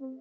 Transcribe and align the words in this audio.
Sejam 0.00 0.16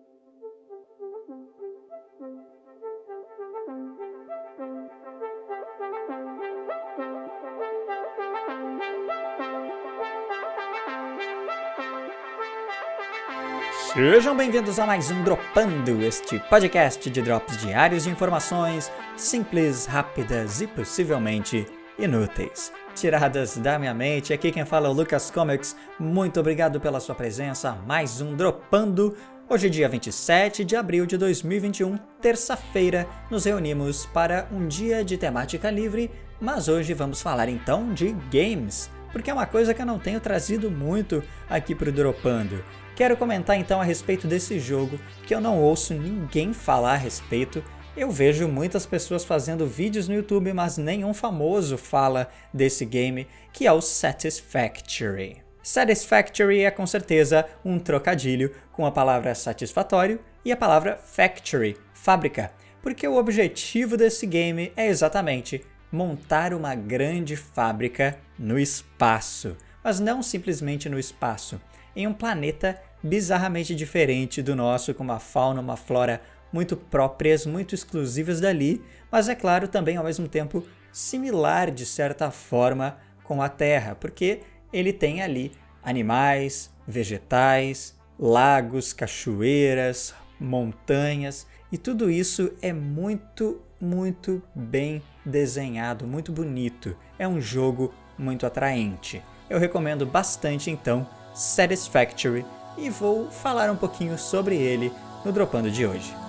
bem-vindos 14.35 14.79
a 14.79 14.85
mais 14.85 15.09
um 15.11 15.23
Dropando, 15.23 16.03
este 16.03 16.39
podcast 16.49 17.09
de 17.09 17.21
drops 17.21 17.55
diários 17.55 18.03
de 18.03 18.09
informações 18.09 18.91
simples, 19.15 19.85
rápidas 19.85 20.59
e 20.59 20.67
possivelmente 20.67 21.65
inúteis. 21.97 22.73
Tiradas 22.93 23.55
da 23.55 23.79
minha 23.79 23.93
mente, 23.93 24.33
aqui 24.33 24.51
quem 24.51 24.65
fala 24.65 24.87
é 24.87 24.89
o 24.89 24.93
Lucas 24.93 25.31
Comics. 25.31 25.73
Muito 25.97 26.37
obrigado 26.37 26.81
pela 26.81 26.99
sua 26.99 27.15
presença. 27.15 27.77
Mais 27.87 28.19
um 28.19 28.35
Dropando. 28.35 29.15
Hoje, 29.51 29.65
é 29.65 29.69
dia 29.71 29.89
27 29.89 30.63
de 30.63 30.75
abril 30.75 31.07
de 31.07 31.17
2021, 31.17 31.97
terça-feira, 32.21 33.07
nos 33.31 33.45
reunimos 33.45 34.05
para 34.05 34.47
um 34.51 34.67
dia 34.67 35.03
de 35.03 35.17
temática 35.17 35.71
livre, 35.71 36.11
mas 36.39 36.67
hoje 36.67 36.93
vamos 36.93 37.19
falar 37.19 37.49
então 37.49 37.91
de 37.91 38.15
games, 38.31 38.91
porque 39.11 39.31
é 39.31 39.33
uma 39.33 39.47
coisa 39.47 39.73
que 39.73 39.81
eu 39.81 39.87
não 39.87 39.97
tenho 39.97 40.19
trazido 40.19 40.69
muito 40.69 41.23
aqui 41.49 41.73
para 41.73 41.89
o 41.89 41.91
Dropando. 41.91 42.63
Quero 42.95 43.17
comentar 43.17 43.57
então 43.57 43.81
a 43.81 43.83
respeito 43.83 44.27
desse 44.27 44.59
jogo 44.59 44.99
que 45.25 45.33
eu 45.33 45.41
não 45.41 45.59
ouço 45.59 45.95
ninguém 45.95 46.53
falar 46.53 46.93
a 46.93 46.97
respeito. 46.97 47.63
Eu 47.97 48.11
vejo 48.11 48.47
muitas 48.47 48.85
pessoas 48.85 49.25
fazendo 49.25 49.65
vídeos 49.65 50.07
no 50.07 50.13
YouTube, 50.13 50.53
mas 50.53 50.77
nenhum 50.77 51.11
famoso 51.11 51.75
fala 51.75 52.29
desse 52.53 52.85
game, 52.85 53.27
que 53.51 53.65
é 53.65 53.71
o 53.71 53.81
Satisfactory. 53.81 55.48
Satisfactory 55.61 56.61
é 56.63 56.71
com 56.71 56.87
certeza 56.87 57.45
um 57.63 57.77
trocadilho 57.77 58.51
com 58.71 58.85
a 58.85 58.91
palavra 58.91 59.35
satisfatório 59.35 60.19
e 60.43 60.51
a 60.51 60.57
palavra 60.57 60.97
factory, 60.97 61.77
fábrica, 61.93 62.51
porque 62.81 63.07
o 63.07 63.17
objetivo 63.17 63.97
desse 63.97 64.25
game 64.25 64.71
é 64.75 64.87
exatamente 64.87 65.65
montar 65.91 66.53
uma 66.53 66.75
grande 66.75 67.35
fábrica 67.35 68.17
no 68.37 68.57
espaço, 68.57 69.57
mas 69.83 69.99
não 69.99 70.23
simplesmente 70.23 70.87
no 70.87 70.97
espaço, 70.97 71.59
em 71.95 72.07
um 72.07 72.13
planeta 72.13 72.79
bizarramente 73.03 73.75
diferente 73.75 74.41
do 74.41 74.55
nosso, 74.55 74.93
com 74.93 75.03
uma 75.03 75.19
fauna, 75.19 75.61
uma 75.61 75.75
flora 75.75 76.21
muito 76.53 76.77
próprias, 76.77 77.45
muito 77.45 77.75
exclusivas 77.75 78.39
dali, 78.39 78.83
mas 79.11 79.27
é 79.27 79.35
claro 79.35 79.67
também 79.67 79.97
ao 79.97 80.03
mesmo 80.03 80.27
tempo 80.27 80.65
similar 80.91 81.69
de 81.69 81.85
certa 81.85 82.31
forma 82.31 82.97
com 83.23 83.41
a 83.41 83.49
Terra, 83.49 83.95
porque 83.95 84.41
ele 84.71 84.93
tem 84.93 85.21
ali 85.21 85.51
animais, 85.83 86.71
vegetais, 86.87 87.95
lagos, 88.17 88.93
cachoeiras, 88.93 90.13
montanhas 90.39 91.47
e 91.71 91.77
tudo 91.77 92.09
isso 92.09 92.51
é 92.61 92.73
muito, 92.73 93.61
muito 93.79 94.41
bem 94.55 95.01
desenhado, 95.25 96.07
muito 96.07 96.31
bonito. 96.31 96.95
É 97.17 97.27
um 97.27 97.39
jogo 97.39 97.93
muito 98.17 98.45
atraente. 98.45 99.21
Eu 99.49 99.59
recomendo 99.59 100.05
bastante 100.05 100.69
então 100.69 101.07
Satisfactory 101.33 102.45
e 102.77 102.89
vou 102.89 103.29
falar 103.29 103.69
um 103.69 103.75
pouquinho 103.75 104.17
sobre 104.17 104.55
ele 104.55 104.91
no 105.23 105.31
Dropando 105.31 105.69
de 105.69 105.85
hoje. 105.85 106.28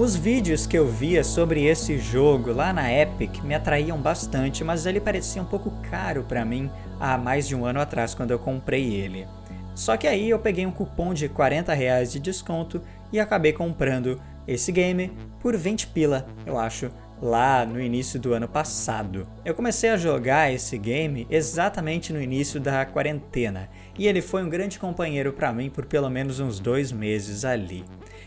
Os 0.00 0.16
vídeos 0.16 0.66
que 0.66 0.78
eu 0.78 0.88
via 0.88 1.22
sobre 1.22 1.66
esse 1.66 1.98
jogo 1.98 2.54
lá 2.54 2.72
na 2.72 2.90
Epic 2.90 3.42
me 3.44 3.54
atraíam 3.54 3.98
bastante, 3.98 4.64
mas 4.64 4.86
ele 4.86 4.98
parecia 4.98 5.42
um 5.42 5.44
pouco 5.44 5.70
caro 5.90 6.24
para 6.24 6.42
mim 6.42 6.70
há 6.98 7.18
mais 7.18 7.46
de 7.46 7.54
um 7.54 7.66
ano 7.66 7.82
atrás 7.82 8.14
quando 8.14 8.30
eu 8.30 8.38
comprei 8.38 8.94
ele. 8.94 9.28
Só 9.74 9.98
que 9.98 10.06
aí 10.06 10.30
eu 10.30 10.38
peguei 10.38 10.64
um 10.64 10.72
cupom 10.72 11.12
de 11.12 11.28
40 11.28 11.74
reais 11.74 12.10
de 12.10 12.18
desconto 12.18 12.80
e 13.12 13.20
acabei 13.20 13.52
comprando 13.52 14.18
esse 14.48 14.72
game 14.72 15.12
por 15.38 15.54
20 15.54 15.88
pila, 15.88 16.26
eu 16.46 16.58
acho, 16.58 16.90
lá 17.20 17.66
no 17.66 17.78
início 17.78 18.18
do 18.18 18.32
ano 18.32 18.48
passado. 18.48 19.28
Eu 19.44 19.54
comecei 19.54 19.90
a 19.90 19.98
jogar 19.98 20.50
esse 20.50 20.78
game 20.78 21.26
exatamente 21.28 22.10
no 22.10 22.22
início 22.22 22.58
da 22.58 22.86
quarentena 22.86 23.68
e 23.98 24.08
ele 24.08 24.22
foi 24.22 24.42
um 24.42 24.48
grande 24.48 24.78
companheiro 24.78 25.34
para 25.34 25.52
mim 25.52 25.68
por 25.68 25.84
pelo 25.84 26.08
menos 26.08 26.40
uns 26.40 26.58
dois 26.58 26.90
meses 26.90 27.44
ali. 27.44 27.84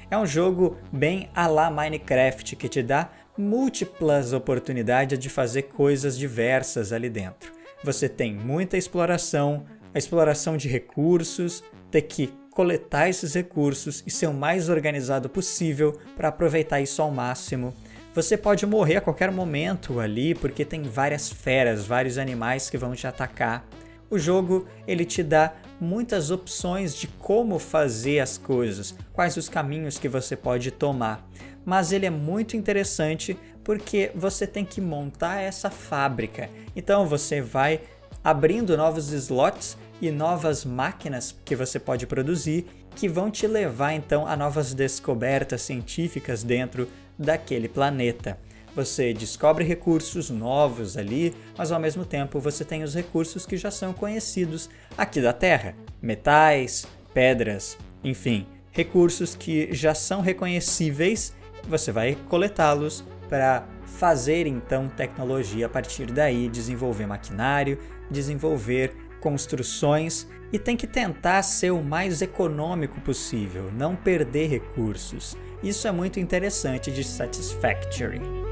É 0.10 0.18
um 0.18 0.26
jogo 0.26 0.78
bem 0.92 1.30
a 1.34 1.48
la 1.48 1.70
Minecraft 1.70 2.56
que 2.56 2.70
te 2.70 2.84
dá 2.84 3.10
múltiplas 3.38 4.34
oportunidades 4.34 5.18
de 5.18 5.30
fazer 5.30 5.64
coisas 5.64 6.18
diversas 6.18 6.92
ali 6.92 7.10
dentro. 7.10 7.52
Você 7.84 8.08
tem 8.08 8.34
muita 8.34 8.78
exploração, 8.78 9.66
a 9.94 9.98
exploração 9.98 10.56
de 10.56 10.68
recursos, 10.68 11.64
ter 11.90 12.04
que 12.04 12.34
coletar 12.52 13.10
esses 13.10 13.34
recursos 13.34 14.04
e 14.06 14.12
ser 14.12 14.28
o 14.28 14.34
mais 14.34 14.70
organizado 14.70 15.28
possível 15.28 16.00
para 16.16 16.28
aproveitar 16.28 16.80
isso 16.82 17.02
ao 17.02 17.10
máximo 17.10 17.74
você 18.14 18.38
pode 18.38 18.64
morrer 18.68 18.98
a 18.98 19.02
qualquer 19.02 19.32
momento 19.32 20.00
ali, 20.00 20.36
porque 20.36 20.64
tem 20.64 20.84
várias 20.84 21.32
feras, 21.32 21.88
vários 21.88 22.20
animais 22.20 22.70
que 22.70 22.78
vão 22.78 22.94
te 22.94 23.08
atacar. 23.08 23.66
O 24.14 24.20
jogo 24.20 24.68
ele 24.86 25.06
te 25.06 25.24
dá 25.24 25.56
muitas 25.82 26.30
opções 26.30 26.96
de 26.96 27.08
como 27.08 27.58
fazer 27.58 28.20
as 28.20 28.38
coisas, 28.38 28.94
quais 29.12 29.38
os 29.38 29.50
caminhos 29.50 29.98
que 29.98 30.08
você 30.08 30.36
pode 30.36 30.70
tomar. 30.70 31.28
Mas 31.66 31.92
ele 31.92 32.06
é 32.06 32.12
muito 32.12 32.56
interessante 32.56 33.36
porque 33.64 34.12
você 34.14 34.46
tem 34.46 34.64
que 34.64 34.80
montar 34.80 35.42
essa 35.42 35.72
fábrica. 35.72 36.48
Então 36.76 37.08
você 37.08 37.42
vai 37.42 37.82
abrindo 38.24 38.78
novos 38.78 39.12
slots 39.12 39.76
e 40.00 40.12
novas 40.12 40.64
máquinas 40.64 41.36
que 41.44 41.56
você 41.56 41.80
pode 41.80 42.06
produzir 42.06 42.68
que 42.96 43.10
vão 43.10 43.32
te 43.32 43.48
levar 43.48 43.94
então 43.94 44.28
a 44.28 44.38
novas 44.38 44.76
descobertas 44.76 45.64
científicas 45.64 46.44
dentro 46.44 46.88
daquele 47.18 47.68
planeta. 47.68 48.38
Você 48.76 49.14
descobre 49.14 49.64
recursos 49.64 50.30
novos 50.30 50.98
ali, 50.98 51.34
mas 51.56 51.72
ao 51.72 51.80
mesmo 51.80 52.04
tempo 52.04 52.40
você 52.40 52.66
tem 52.66 52.84
os 52.84 52.96
recursos 52.96 53.46
que 53.46 53.56
já 53.56 53.70
são 53.70 53.94
conhecidos 53.94 54.70
aqui 54.98 55.22
da 55.22 55.32
Terra: 55.32 55.76
metais, 56.02 56.86
pedras, 57.14 57.78
enfim, 58.04 58.48
recursos 58.72 59.36
que 59.36 59.74
já 59.74 59.94
são 59.94 60.22
reconhecíveis. 60.22 61.34
Você 61.70 61.92
vai 61.92 62.18
coletá-los 62.28 63.04
para 63.30 63.66
fazer 63.86 64.48
então 64.48 64.90
tecnologia 64.90 65.68
a 65.68 65.70
partir 65.70 66.08
daí, 66.12 66.50
desenvolver 66.50 67.06
maquinário, 67.06 67.78
desenvolver 68.10 68.96
construções 69.22 70.28
e 70.52 70.60
tem 70.60 70.76
que 70.76 70.86
tentar 70.86 71.42
ser 71.44 71.72
o 71.72 71.82
mais 71.82 72.22
econômico 72.22 73.00
possível, 73.02 73.72
não 73.72 73.96
perder 73.96 74.48
recursos. 74.48 75.38
Isso 75.64 75.88
é 75.88 75.92
muito 75.92 76.20
interessante 76.20 76.92
de 76.92 77.04
Satisfactory. 77.04 78.43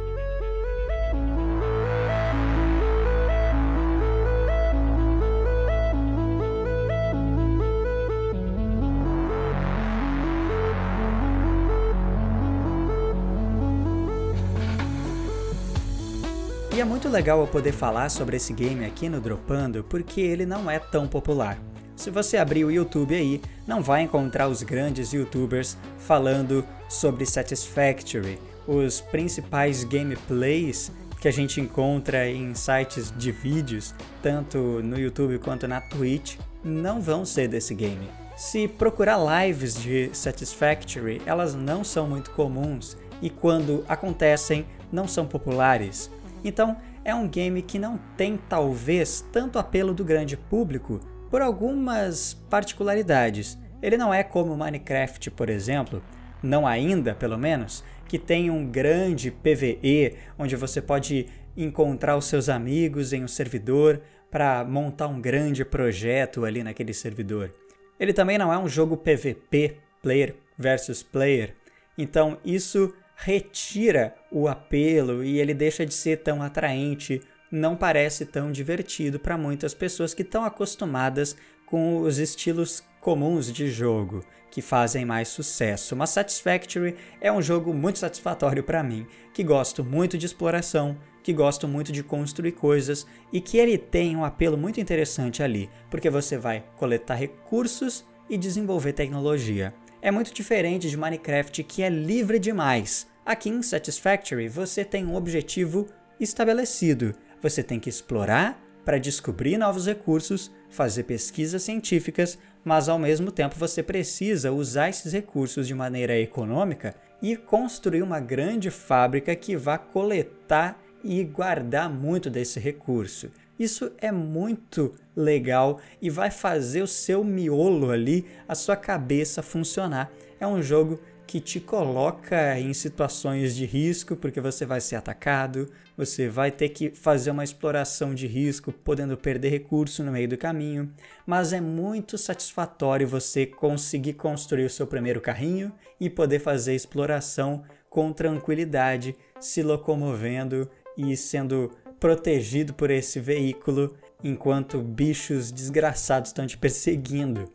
É 16.82 16.84
muito 16.84 17.08
legal 17.08 17.40
eu 17.40 17.46
poder 17.46 17.74
falar 17.74 18.10
sobre 18.10 18.38
esse 18.38 18.52
game 18.54 18.84
aqui 18.84 19.08
no 19.08 19.22
Dropando 19.22 19.84
porque 19.84 20.20
ele 20.20 20.48
não 20.48 20.68
é 20.68 20.80
tão 20.80 21.08
popular. 21.08 21.56
Se 21.96 22.10
você 22.10 22.38
abrir 22.38 22.66
o 22.66 22.72
YouTube 22.72 23.14
aí, 23.14 23.40
não 23.68 23.84
vai 23.84 24.02
encontrar 24.02 24.48
os 24.48 24.64
grandes 24.64 25.14
youtubers 25.14 25.78
falando 26.00 26.66
sobre 26.90 27.24
Satisfactory. 27.24 28.40
Os 28.66 29.00
principais 29.00 29.84
gameplays 29.84 30.92
que 31.20 31.28
a 31.28 31.32
gente 31.32 31.62
encontra 31.62 32.28
em 32.28 32.56
sites 32.56 33.14
de 33.16 33.32
vídeos, 33.32 33.94
tanto 34.24 34.58
no 34.58 34.98
YouTube 34.98 35.38
quanto 35.38 35.68
na 35.68 35.82
Twitch, 35.82 36.38
não 36.64 37.00
vão 37.00 37.24
ser 37.26 37.48
desse 37.48 37.76
game. 37.76 38.10
Se 38.36 38.68
procurar 38.68 39.20
lives 39.46 39.76
de 39.76 40.10
Satisfactory, 40.14 41.22
elas 41.28 41.54
não 41.54 41.84
são 41.84 42.08
muito 42.08 42.32
comuns 42.32 42.98
e 43.22 43.30
quando 43.30 43.86
acontecem, 43.88 44.66
não 44.92 45.08
são 45.08 45.28
populares. 45.28 46.10
Então, 46.44 46.78
é 47.04 47.14
um 47.14 47.28
game 47.28 47.62
que 47.62 47.80
não 47.80 48.00
tem 48.18 48.38
talvez 48.50 49.26
tanto 49.32 49.60
apelo 49.60 49.94
do 49.94 50.04
grande 50.04 50.36
público 50.36 51.00
por 51.30 51.42
algumas 51.42 52.34
particularidades. 52.50 53.58
Ele 53.82 53.98
não 53.98 54.14
é 54.14 54.24
como 54.24 54.56
Minecraft, 54.56 55.32
por 55.32 55.50
exemplo, 55.50 56.04
não 56.44 56.68
ainda 56.68 57.16
pelo 57.16 57.38
menos, 57.38 57.84
que 58.08 58.20
tem 58.20 58.50
um 58.50 58.66
grande 58.66 59.32
PVE 59.32 60.18
onde 60.38 60.56
você 60.56 60.82
pode 60.82 61.28
encontrar 61.56 62.18
os 62.18 62.26
seus 62.26 62.50
amigos 62.50 63.14
em 63.14 63.24
um 63.24 63.28
servidor 63.28 64.02
para 64.30 64.64
montar 64.64 65.08
um 65.08 65.22
grande 65.22 65.66
projeto 65.66 66.46
ali 66.46 66.64
naquele 66.64 66.94
servidor. 66.94 67.54
Ele 68.00 68.14
também 68.14 68.38
não 68.38 68.52
é 68.52 68.58
um 68.58 68.68
jogo 68.68 68.98
PVP, 68.98 69.78
player 70.02 70.36
versus 70.58 71.04
player. 71.04 71.56
Então 71.98 72.38
isso 72.44 72.94
retira 73.24 74.16
o 74.32 74.48
apelo 74.48 75.24
e 75.24 75.40
ele 75.40 75.54
deixa 75.54 75.86
de 75.86 75.94
ser 75.94 76.18
tão 76.18 76.42
atraente 76.42 77.22
não 77.52 77.76
parece 77.76 78.26
tão 78.26 78.52
divertido 78.52 79.20
para 79.20 79.38
muitas 79.38 79.74
pessoas 79.74 80.14
que 80.14 80.22
estão 80.22 80.44
acostumadas 80.44 81.36
com 81.66 82.00
os 82.02 82.18
estilos 82.18 82.84
comuns 83.00 83.52
de 83.52 83.70
jogo 83.70 84.24
que 84.50 84.62
fazem 84.62 85.06
mais 85.06 85.28
sucesso. 85.28 85.96
Mas 85.96 86.10
Satisfactory 86.12 86.96
é 87.20 87.32
um 87.32 87.42
jogo 87.42 87.74
muito 87.74 88.00
satisfatório 88.00 88.64
para 88.64 88.84
mim, 88.84 89.06
que 89.34 89.44
gosto 89.44 89.84
muito 89.84 90.18
de 90.18 90.26
exploração, 90.26 90.98
que 91.22 91.34
gosto 91.34 91.68
muito 91.68 91.92
de 91.92 92.04
construir 92.04 92.54
coisas 92.54 93.06
e 93.32 93.40
que 93.40 93.58
ele 93.58 93.78
tem 93.78 94.16
um 94.16 94.26
apelo 94.26 94.58
muito 94.58 94.80
interessante 94.80 95.44
ali, 95.44 95.70
porque 95.90 96.10
você 96.10 96.38
vai 96.38 96.66
coletar 96.78 97.16
recursos 97.16 98.06
e 98.30 98.38
desenvolver 98.38 98.94
tecnologia. 98.94 99.74
É 100.02 100.10
muito 100.10 100.34
diferente 100.34 100.90
de 100.90 100.98
Minecraft 100.98 101.64
que 101.64 101.84
é 101.84 101.90
livre 101.90 102.40
demais. 102.40 103.11
Aqui 103.24 103.50
em 103.50 103.62
Satisfactory 103.62 104.48
você 104.48 104.84
tem 104.84 105.06
um 105.06 105.16
objetivo 105.16 105.88
estabelecido. 106.20 107.14
Você 107.42 107.62
tem 107.62 107.80
que 107.80 107.90
explorar 107.90 108.60
para 108.84 108.98
descobrir 108.98 109.58
novos 109.58 109.86
recursos, 109.86 110.52
fazer 110.72 111.04
pesquisas 111.04 111.62
científicas, 111.62 112.40
mas 112.64 112.90
ao 112.90 112.98
mesmo 112.98 113.32
tempo 113.32 113.56
você 113.58 113.84
precisa 113.84 114.52
usar 114.52 114.90
esses 114.90 115.14
recursos 115.14 115.68
de 115.68 115.76
maneira 115.76 116.18
econômica 116.18 116.96
e 117.22 117.36
construir 117.36 118.02
uma 118.02 118.20
grande 118.20 118.72
fábrica 118.72 119.36
que 119.36 119.56
vá 119.56 119.78
coletar 119.78 120.82
e 121.04 121.24
guardar 121.24 121.90
muito 121.90 122.28
desse 122.28 122.60
recurso. 122.60 123.30
Isso 123.60 123.92
é 124.00 124.12
muito 124.12 124.96
legal 125.16 125.80
e 126.02 126.10
vai 126.10 126.32
fazer 126.32 126.82
o 126.82 126.88
seu 126.88 127.24
miolo 127.24 127.92
ali, 127.92 128.26
a 128.48 128.56
sua 128.56 128.76
cabeça 128.76 129.44
funcionar. 129.44 130.12
É 130.40 130.48
um 130.48 130.64
jogo 130.64 131.00
que 131.32 131.40
te 131.40 131.62
coloca 131.62 132.60
em 132.60 132.74
situações 132.74 133.56
de 133.56 133.66
risco, 133.66 134.18
porque 134.18 134.42
você 134.42 134.66
vai 134.66 134.82
ser 134.82 134.98
atacado, 134.98 135.72
você 135.96 136.28
vai 136.28 136.52
ter 136.52 136.68
que 136.68 136.90
fazer 136.90 137.32
uma 137.32 137.42
exploração 137.42 138.14
de 138.14 138.28
risco, 138.28 138.70
podendo 138.70 139.16
perder 139.16 139.48
recurso 139.48 140.04
no 140.04 140.12
meio 140.12 140.28
do 140.28 140.38
caminho, 140.38 140.92
mas 141.26 141.54
é 141.54 141.62
muito 141.62 142.18
satisfatório 142.18 143.08
você 143.08 143.46
conseguir 143.46 144.16
construir 144.16 144.66
o 144.66 144.70
seu 144.70 144.86
primeiro 144.86 145.22
carrinho 145.22 145.72
e 146.02 146.10
poder 146.10 146.40
fazer 146.40 146.76
exploração 146.76 147.64
com 147.90 148.12
tranquilidade, 148.12 149.16
se 149.40 149.64
locomovendo 149.64 150.70
e 150.98 151.16
sendo 151.16 151.72
protegido 151.98 152.74
por 152.74 152.92
esse 152.92 153.22
veículo 153.22 153.96
enquanto 154.22 154.82
bichos 154.82 155.50
desgraçados 155.50 156.32
estão 156.32 156.46
te 156.46 156.58
perseguindo. 156.58 157.50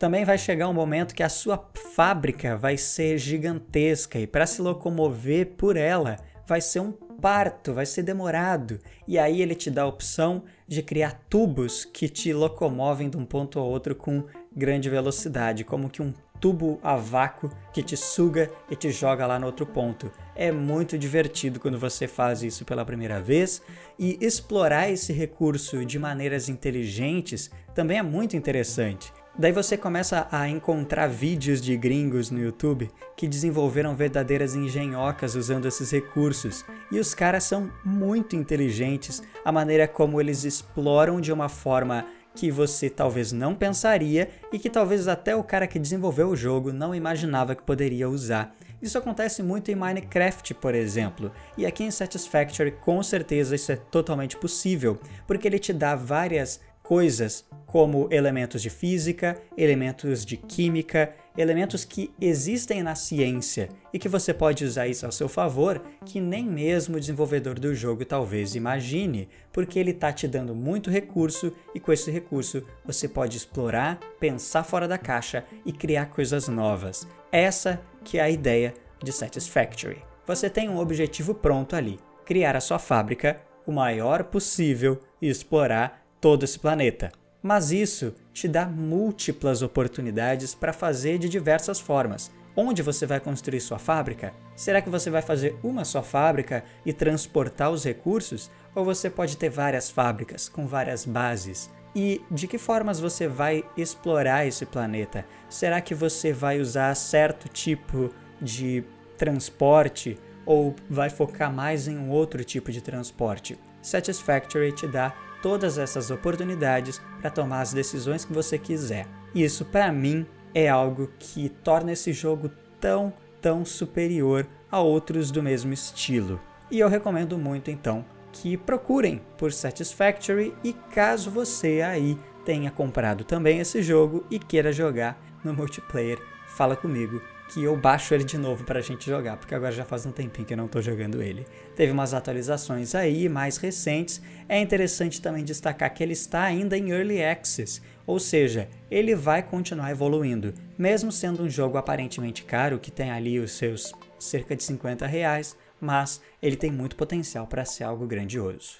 Também 0.00 0.24
vai 0.24 0.38
chegar 0.38 0.66
um 0.66 0.72
momento 0.72 1.14
que 1.14 1.22
a 1.22 1.28
sua 1.28 1.62
fábrica 1.94 2.56
vai 2.56 2.78
ser 2.78 3.18
gigantesca 3.18 4.18
e 4.18 4.26
para 4.26 4.46
se 4.46 4.62
locomover 4.62 5.48
por 5.58 5.76
ela 5.76 6.16
vai 6.46 6.58
ser 6.62 6.80
um 6.80 6.90
parto, 6.90 7.74
vai 7.74 7.84
ser 7.84 8.02
demorado. 8.02 8.80
E 9.06 9.18
aí 9.18 9.42
ele 9.42 9.54
te 9.54 9.70
dá 9.70 9.82
a 9.82 9.86
opção 9.86 10.44
de 10.66 10.82
criar 10.82 11.20
tubos 11.28 11.84
que 11.84 12.08
te 12.08 12.32
locomovem 12.32 13.10
de 13.10 13.18
um 13.18 13.26
ponto 13.26 13.58
a 13.58 13.62
outro 13.62 13.94
com 13.94 14.24
grande 14.56 14.88
velocidade, 14.88 15.64
como 15.64 15.90
que 15.90 16.00
um 16.00 16.14
tubo 16.40 16.80
a 16.82 16.96
vácuo 16.96 17.50
que 17.70 17.82
te 17.82 17.94
suga 17.94 18.50
e 18.70 18.76
te 18.76 18.90
joga 18.90 19.26
lá 19.26 19.38
no 19.38 19.44
outro 19.44 19.66
ponto. 19.66 20.10
É 20.34 20.50
muito 20.50 20.96
divertido 20.96 21.60
quando 21.60 21.78
você 21.78 22.08
faz 22.08 22.42
isso 22.42 22.64
pela 22.64 22.86
primeira 22.86 23.20
vez 23.20 23.60
e 23.98 24.16
explorar 24.18 24.88
esse 24.88 25.12
recurso 25.12 25.84
de 25.84 25.98
maneiras 25.98 26.48
inteligentes 26.48 27.50
também 27.74 27.98
é 27.98 28.02
muito 28.02 28.34
interessante. 28.34 29.12
Daí 29.40 29.52
você 29.52 29.74
começa 29.74 30.28
a 30.30 30.46
encontrar 30.50 31.06
vídeos 31.06 31.62
de 31.62 31.74
gringos 31.74 32.30
no 32.30 32.38
YouTube 32.38 32.90
que 33.16 33.26
desenvolveram 33.26 33.96
verdadeiras 33.96 34.54
engenhocas 34.54 35.34
usando 35.34 35.66
esses 35.66 35.90
recursos. 35.90 36.62
E 36.92 36.98
os 36.98 37.14
caras 37.14 37.44
são 37.44 37.72
muito 37.82 38.36
inteligentes, 38.36 39.22
a 39.42 39.50
maneira 39.50 39.88
como 39.88 40.20
eles 40.20 40.44
exploram 40.44 41.22
de 41.22 41.32
uma 41.32 41.48
forma 41.48 42.04
que 42.34 42.50
você 42.50 42.90
talvez 42.90 43.32
não 43.32 43.54
pensaria 43.54 44.28
e 44.52 44.58
que 44.58 44.68
talvez 44.68 45.08
até 45.08 45.34
o 45.34 45.42
cara 45.42 45.66
que 45.66 45.78
desenvolveu 45.78 46.28
o 46.28 46.36
jogo 46.36 46.70
não 46.70 46.94
imaginava 46.94 47.54
que 47.54 47.62
poderia 47.62 48.10
usar. 48.10 48.54
Isso 48.82 48.96
acontece 48.96 49.42
muito 49.42 49.70
em 49.70 49.74
Minecraft, 49.74 50.54
por 50.54 50.74
exemplo, 50.74 51.30
e 51.56 51.66
aqui 51.66 51.84
em 51.84 51.90
Satisfactory 51.90 52.72
com 52.72 53.02
certeza 53.02 53.54
isso 53.54 53.72
é 53.72 53.76
totalmente 53.76 54.38
possível, 54.38 54.98
porque 55.26 55.46
ele 55.46 55.58
te 55.58 55.72
dá 55.72 55.94
várias 55.94 56.60
coisas 56.90 57.44
como 57.66 58.08
elementos 58.10 58.60
de 58.60 58.68
física, 58.68 59.40
elementos 59.56 60.24
de 60.26 60.36
química, 60.36 61.14
elementos 61.38 61.84
que 61.84 62.12
existem 62.20 62.82
na 62.82 62.96
ciência 62.96 63.68
e 63.92 63.98
que 64.00 64.08
você 64.08 64.34
pode 64.34 64.64
usar 64.64 64.88
isso 64.88 65.06
ao 65.06 65.12
seu 65.12 65.28
favor, 65.28 65.80
que 66.04 66.20
nem 66.20 66.44
mesmo 66.44 66.96
o 66.96 66.98
desenvolvedor 66.98 67.60
do 67.60 67.76
jogo 67.76 68.04
talvez 68.04 68.56
imagine, 68.56 69.28
porque 69.52 69.78
ele 69.78 69.92
está 69.92 70.12
te 70.12 70.26
dando 70.26 70.52
muito 70.52 70.90
recurso 70.90 71.52
e 71.72 71.78
com 71.78 71.92
esse 71.92 72.10
recurso 72.10 72.66
você 72.84 73.06
pode 73.06 73.36
explorar, 73.36 74.00
pensar 74.18 74.64
fora 74.64 74.88
da 74.88 74.98
caixa 74.98 75.44
e 75.64 75.72
criar 75.72 76.06
coisas 76.06 76.48
novas. 76.48 77.06
Essa 77.30 77.80
que 78.02 78.18
é 78.18 78.22
a 78.22 78.30
ideia 78.30 78.74
de 79.00 79.12
Satisfactory. 79.12 80.02
Você 80.26 80.50
tem 80.50 80.68
um 80.68 80.80
objetivo 80.80 81.34
pronto 81.34 81.76
ali: 81.76 82.00
criar 82.24 82.56
a 82.56 82.60
sua 82.60 82.80
fábrica 82.80 83.40
o 83.64 83.70
maior 83.70 84.24
possível 84.24 84.98
e 85.22 85.28
explorar 85.28 85.99
todo 86.20 86.44
esse 86.44 86.58
planeta. 86.58 87.10
Mas 87.42 87.72
isso 87.72 88.14
te 88.32 88.46
dá 88.46 88.66
múltiplas 88.66 89.62
oportunidades 89.62 90.54
para 90.54 90.72
fazer 90.72 91.18
de 91.18 91.28
diversas 91.28 91.80
formas. 91.80 92.30
Onde 92.54 92.82
você 92.82 93.06
vai 93.06 93.20
construir 93.20 93.60
sua 93.60 93.78
fábrica? 93.78 94.34
Será 94.54 94.82
que 94.82 94.90
você 94.90 95.08
vai 95.08 95.22
fazer 95.22 95.56
uma 95.62 95.84
só 95.84 96.02
fábrica 96.02 96.64
e 96.84 96.92
transportar 96.92 97.70
os 97.70 97.84
recursos? 97.84 98.50
Ou 98.74 98.84
você 98.84 99.08
pode 99.08 99.36
ter 99.36 99.48
várias 99.48 99.88
fábricas 99.88 100.48
com 100.48 100.66
várias 100.66 101.06
bases? 101.06 101.70
E 101.94 102.20
de 102.30 102.46
que 102.46 102.58
formas 102.58 103.00
você 103.00 103.26
vai 103.26 103.64
explorar 103.76 104.46
esse 104.46 104.66
planeta? 104.66 105.24
Será 105.48 105.80
que 105.80 105.94
você 105.94 106.32
vai 106.32 106.60
usar 106.60 106.94
certo 106.94 107.48
tipo 107.48 108.10
de 108.40 108.84
transporte 109.16 110.18
ou 110.50 110.74
vai 110.90 111.08
focar 111.08 111.52
mais 111.52 111.86
em 111.86 111.96
um 111.96 112.10
outro 112.10 112.42
tipo 112.42 112.72
de 112.72 112.80
transporte? 112.80 113.56
Satisfactory 113.80 114.72
te 114.72 114.84
dá 114.84 115.14
todas 115.40 115.78
essas 115.78 116.10
oportunidades 116.10 117.00
para 117.20 117.30
tomar 117.30 117.60
as 117.60 117.72
decisões 117.72 118.24
que 118.24 118.32
você 118.32 118.58
quiser. 118.58 119.06
Isso, 119.32 119.64
para 119.64 119.92
mim, 119.92 120.26
é 120.52 120.68
algo 120.68 121.08
que 121.20 121.48
torna 121.48 121.92
esse 121.92 122.12
jogo 122.12 122.50
tão, 122.80 123.12
tão 123.40 123.64
superior 123.64 124.44
a 124.68 124.80
outros 124.80 125.30
do 125.30 125.40
mesmo 125.40 125.72
estilo. 125.72 126.40
E 126.68 126.80
eu 126.80 126.88
recomendo 126.88 127.38
muito, 127.38 127.70
então, 127.70 128.04
que 128.32 128.56
procurem 128.56 129.22
por 129.38 129.52
Satisfactory 129.52 130.52
e 130.64 130.72
caso 130.72 131.30
você 131.30 131.80
aí 131.80 132.18
tenha 132.44 132.72
comprado 132.72 133.22
também 133.22 133.60
esse 133.60 133.84
jogo 133.84 134.26
e 134.28 134.40
queira 134.40 134.72
jogar 134.72 135.16
no 135.44 135.54
multiplayer, 135.54 136.18
fala 136.48 136.74
comigo 136.74 137.22
que 137.52 137.64
eu 137.64 137.76
baixo 137.76 138.14
ele 138.14 138.22
de 138.22 138.38
novo 138.38 138.64
para 138.64 138.78
a 138.78 138.82
gente 138.82 139.06
jogar, 139.06 139.36
porque 139.36 139.54
agora 139.54 139.72
já 139.72 139.84
faz 139.84 140.06
um 140.06 140.12
tempinho 140.12 140.46
que 140.46 140.52
eu 140.52 140.56
não 140.56 140.66
estou 140.66 140.80
jogando 140.80 141.20
ele. 141.20 141.44
Teve 141.74 141.90
umas 141.90 142.14
atualizações 142.14 142.94
aí, 142.94 143.28
mais 143.28 143.56
recentes. 143.56 144.22
É 144.48 144.60
interessante 144.60 145.20
também 145.20 145.44
destacar 145.44 145.92
que 145.92 146.00
ele 146.00 146.12
está 146.12 146.42
ainda 146.44 146.78
em 146.78 146.90
Early 146.90 147.22
Access, 147.24 147.82
ou 148.06 148.20
seja, 148.20 148.68
ele 148.88 149.16
vai 149.16 149.42
continuar 149.42 149.90
evoluindo. 149.90 150.54
Mesmo 150.78 151.10
sendo 151.10 151.42
um 151.42 151.50
jogo 151.50 151.76
aparentemente 151.76 152.44
caro, 152.44 152.78
que 152.78 152.90
tem 152.90 153.10
ali 153.10 153.40
os 153.40 153.50
seus 153.52 153.92
cerca 154.16 154.54
de 154.54 154.62
50 154.62 155.04
reais, 155.06 155.56
mas 155.80 156.20
ele 156.40 156.56
tem 156.56 156.70
muito 156.70 156.94
potencial 156.94 157.48
para 157.48 157.64
ser 157.64 157.82
algo 157.82 158.06
grandioso. 158.06 158.76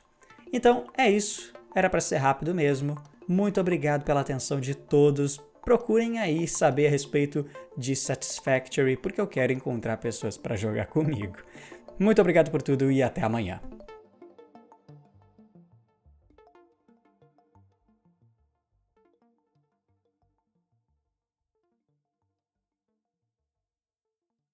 Então 0.53 0.87
é 0.97 1.11
isso, 1.11 1.53
era 1.75 1.91
para 1.91 2.01
ser 2.01 2.19
rápido 2.19 2.55
mesmo. 2.55 2.97
Muito 3.27 3.61
obrigado 3.61 4.05
pela 4.05 4.21
atenção 4.21 4.61
de 4.61 4.75
todos 4.77 5.41
procurem 5.65 6.19
aí 6.19 6.47
saber 6.47 6.87
a 6.87 6.91
respeito 6.91 7.47
de 7.77 7.95
Satisfactory, 7.95 8.97
porque 8.97 9.21
eu 9.21 9.27
quero 9.27 9.53
encontrar 9.53 9.97
pessoas 9.97 10.37
para 10.37 10.57
jogar 10.57 10.87
comigo. 10.87 11.37
Muito 11.99 12.21
obrigado 12.21 12.51
por 12.51 12.63
tudo 12.63 12.91
e 12.91 13.03
até 13.03 13.23
amanhã. 13.23 13.61